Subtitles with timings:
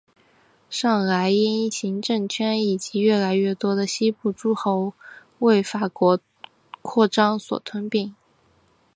[0.67, 4.93] 上莱茵行政圈以及越来越多的西部诸侯
[5.37, 6.19] 为法国
[6.81, 8.15] 扩张所吞并。